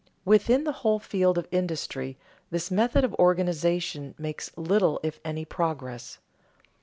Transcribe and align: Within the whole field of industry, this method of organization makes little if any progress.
Within 0.25 0.63
the 0.63 0.71
whole 0.71 0.97
field 0.97 1.37
of 1.37 1.47
industry, 1.51 2.17
this 2.49 2.71
method 2.71 3.03
of 3.03 3.13
organization 3.19 4.15
makes 4.17 4.49
little 4.57 4.99
if 5.03 5.19
any 5.23 5.45
progress. 5.45 6.17